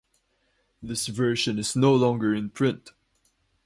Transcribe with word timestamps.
This 0.81 1.05
version 1.05 1.59
is 1.59 1.75
no 1.75 1.93
longer 1.93 2.33
in 2.33 2.49
print. 2.49 2.89